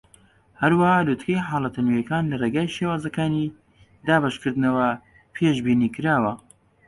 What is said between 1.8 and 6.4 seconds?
نوێیەکان لە ڕێگەی شێوازەکانی دابەشکردنەوە پێشبینیکراوە.